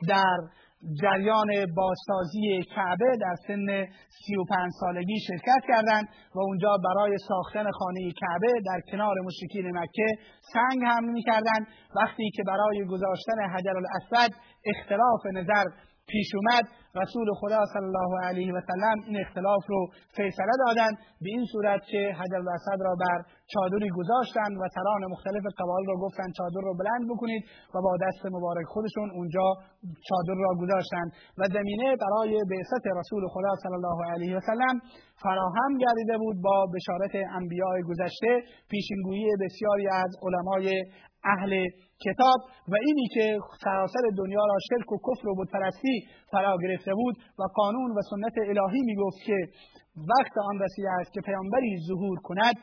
در 0.08 0.36
جریان 1.02 1.48
بازسازی 1.76 2.62
کعبه 2.74 3.16
در 3.20 3.34
سن 3.46 3.86
35 4.26 4.70
سالگی 4.80 5.20
شرکت 5.28 5.62
کردند 5.68 6.08
و 6.34 6.38
اونجا 6.40 6.76
برای 6.84 7.16
ساختن 7.28 7.70
خانه 7.70 8.12
کعبه 8.20 8.52
در 8.66 8.80
کنار 8.90 9.14
مشرکین 9.24 9.78
مکه 9.78 10.06
سنگ 10.52 10.84
حمل 10.84 11.08
می‌کردند. 11.08 11.66
وقتی 11.96 12.30
که 12.30 12.42
برای 12.42 12.84
گذاشتن 12.84 13.38
حجر 13.54 13.76
الاسود 13.76 14.36
اختلاف 14.66 15.26
نظر 15.32 15.64
پیش 16.12 16.28
اومد. 16.38 16.64
رسول 17.02 17.28
خدا 17.40 17.60
صلی 17.74 17.88
الله 17.90 18.12
علیه 18.28 18.50
و 18.56 18.60
سلم 18.70 18.98
این 19.08 19.16
اختلاف 19.24 19.62
رو 19.72 19.80
فیصله 20.16 20.54
دادند. 20.66 20.94
به 21.22 21.28
این 21.34 21.44
صورت 21.52 21.82
که 21.90 22.00
حجر 22.18 22.40
الاسد 22.44 22.78
را 22.86 22.94
بر 23.02 23.18
چادری 23.52 23.90
گذاشتند 23.98 24.54
و 24.60 24.64
سران 24.76 25.02
مختلف 25.14 25.44
قبایل 25.60 25.86
را 25.90 25.96
گفتند 26.04 26.30
چادر 26.38 26.62
رو 26.68 26.72
بلند 26.80 27.04
بکنید 27.12 27.42
و 27.74 27.76
با 27.86 27.92
دست 28.04 28.22
مبارک 28.36 28.66
خودشون 28.74 29.08
اونجا 29.18 29.46
چادر 30.08 30.36
را 30.44 30.50
گذاشتند. 30.62 31.08
و 31.38 31.42
زمینه 31.56 31.88
برای 32.02 32.32
بعثت 32.50 32.84
رسول 33.00 33.22
خدا 33.34 33.52
صلی 33.62 33.76
الله 33.80 33.98
علیه 34.12 34.36
و 34.36 34.40
سلم 34.40 34.76
فراهم 35.22 35.72
گردیده 35.82 36.16
بود 36.18 36.36
با 36.46 36.66
بشارت 36.74 37.14
انبیاء 37.40 37.74
گذشته. 37.88 38.32
پیشینگویی 38.70 39.28
بسیاری 39.40 39.88
از 39.88 40.10
علمای 40.24 40.66
اهل 41.24 41.68
کتاب 42.04 42.40
و 42.68 42.74
اینی 42.86 43.08
که 43.14 43.38
سراسر 43.64 44.04
دنیا 44.18 44.44
را 44.46 44.58
شرک 44.70 44.92
و 44.92 44.96
کفر 44.96 45.28
و 45.28 45.34
بتپرستی 45.38 46.06
فرا 46.32 46.56
گرفته 46.62 46.94
بود 46.94 47.16
و 47.38 47.42
قانون 47.54 47.90
و 47.90 48.00
سنت 48.10 48.32
الهی 48.48 48.80
می‌گفت 48.80 49.18
که 49.26 49.36
وقت 49.96 50.38
آن 50.38 50.58
رسیده 50.58 50.90
است 51.00 51.12
که 51.12 51.20
پیامبری 51.20 51.78
ظهور 51.88 52.18
کند. 52.22 52.54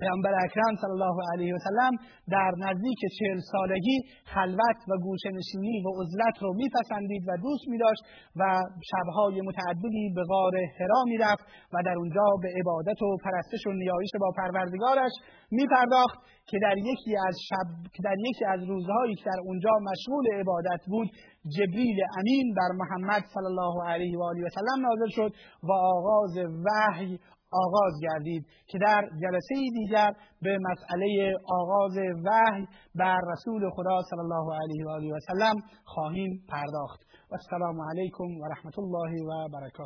پیامبر 0.00 0.34
اکرم 0.44 0.74
صلی 0.82 0.94
الله 0.96 1.16
علیه 1.32 1.54
و 1.54 1.58
سلم 1.58 1.92
در 2.30 2.52
نزدیک 2.58 3.00
چهل 3.18 3.38
سالگی 3.52 3.98
خلوت 4.34 4.80
و 4.88 4.92
گوشنشینی 5.06 5.76
و 5.84 5.88
عزلت 6.00 6.36
رو 6.42 6.54
میپسندید 6.54 7.22
و 7.28 7.36
دوست 7.36 7.64
میداشت 7.68 8.02
و 8.36 8.42
شبهای 8.90 9.40
متعددی 9.40 10.12
به 10.16 10.22
غار 10.24 10.54
حرا 10.78 11.02
می‌رفت 11.06 11.44
و 11.72 11.82
در 11.86 11.96
اونجا 12.00 12.26
به 12.42 12.48
عبادت 12.60 13.02
و 13.02 13.16
پرستش 13.24 13.66
و 13.66 13.72
نیایش 13.72 14.10
با 14.20 14.30
پروردگارش 14.36 15.12
میپرداخت 15.50 16.18
که 16.46 16.58
در 16.62 16.78
یکی 16.78 17.16
از 17.28 17.36
شب 17.48 17.66
که 17.94 18.02
در 18.04 18.16
یکی 18.28 18.44
از 18.44 18.60
روزهایی 18.64 19.14
که 19.14 19.24
در 19.24 19.40
اونجا 19.44 19.70
مشغول 19.90 20.26
عبادت 20.40 20.80
بود 20.86 21.08
جبریل 21.56 21.98
امین 22.18 22.54
بر 22.54 22.70
محمد 22.80 23.22
صلی 23.34 23.46
الله 23.46 23.88
علیه 23.88 24.18
و 24.18 24.22
آله 24.22 24.44
و 24.46 24.48
سلم 24.48 24.86
نازل 24.86 25.08
شد 25.08 25.32
و 25.62 25.72
آغاز 25.72 26.36
وحی 26.66 27.18
آغاز 27.64 27.92
گردید 28.02 28.46
که 28.66 28.78
در 28.78 29.02
جلسه 29.22 29.54
دیگر 29.72 30.10
به 30.42 30.58
مسئله 30.58 31.34
آغاز 31.48 31.96
وحی 32.24 32.66
بر 32.94 33.20
رسول 33.32 33.70
خدا 33.70 33.98
صلی 34.10 34.20
الله 34.20 34.54
علیه 34.62 34.86
و 34.86 34.88
آله 34.88 35.14
و 35.14 35.18
سلم 35.28 35.56
خواهیم 35.84 36.44
پرداخت. 36.48 37.06
و 37.30 37.34
السلام 37.34 37.76
علیکم 37.90 38.40
و 38.40 38.44
رحمت 38.52 38.78
الله 38.78 39.12
و 39.28 39.48
برکاته. 39.48 39.84